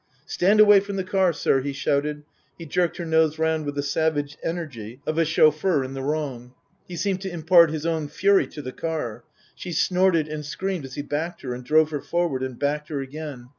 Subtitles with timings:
[0.25, 2.23] "Stand away from the car, sir/' he shouted.
[2.57, 6.55] He jerked her nose round with the savage energy of a chauffeur in the wrong;
[6.87, 9.23] he seemed to impart his own fury to the car.
[9.53, 12.99] She snorted and screamed as he backed her and drove her forward and backed her
[12.99, 13.49] again.